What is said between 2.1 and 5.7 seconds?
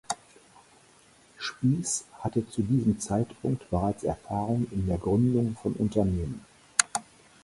hatte zu diesem Zeitpunkt bereits Erfahrung in der Gründung